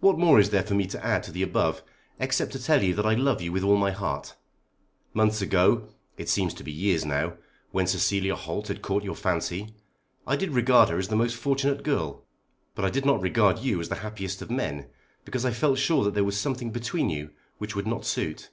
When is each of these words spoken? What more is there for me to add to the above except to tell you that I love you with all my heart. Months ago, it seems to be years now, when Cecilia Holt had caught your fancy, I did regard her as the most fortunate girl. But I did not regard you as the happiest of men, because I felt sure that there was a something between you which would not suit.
What 0.00 0.18
more 0.18 0.40
is 0.40 0.48
there 0.48 0.62
for 0.62 0.72
me 0.72 0.86
to 0.86 1.04
add 1.04 1.22
to 1.24 1.30
the 1.30 1.42
above 1.42 1.82
except 2.18 2.50
to 2.52 2.58
tell 2.62 2.82
you 2.82 2.94
that 2.94 3.04
I 3.04 3.12
love 3.14 3.42
you 3.42 3.52
with 3.52 3.62
all 3.62 3.76
my 3.76 3.90
heart. 3.90 4.36
Months 5.12 5.42
ago, 5.42 5.88
it 6.16 6.30
seems 6.30 6.54
to 6.54 6.64
be 6.64 6.72
years 6.72 7.04
now, 7.04 7.36
when 7.70 7.86
Cecilia 7.86 8.36
Holt 8.36 8.68
had 8.68 8.80
caught 8.80 9.02
your 9.04 9.14
fancy, 9.14 9.74
I 10.26 10.36
did 10.36 10.52
regard 10.52 10.88
her 10.88 10.96
as 10.96 11.08
the 11.08 11.16
most 11.16 11.36
fortunate 11.36 11.82
girl. 11.82 12.24
But 12.74 12.86
I 12.86 12.88
did 12.90 13.04
not 13.04 13.20
regard 13.20 13.58
you 13.58 13.82
as 13.82 13.90
the 13.90 13.96
happiest 13.96 14.40
of 14.40 14.50
men, 14.50 14.86
because 15.26 15.44
I 15.44 15.50
felt 15.50 15.76
sure 15.78 16.04
that 16.04 16.14
there 16.14 16.24
was 16.24 16.36
a 16.36 16.38
something 16.38 16.70
between 16.70 17.10
you 17.10 17.28
which 17.58 17.76
would 17.76 17.86
not 17.86 18.06
suit. 18.06 18.48